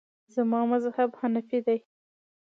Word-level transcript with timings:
زما 0.33 0.59
مذهب 0.71 1.09
حنیفي 1.19 1.59
دی. 1.65 1.77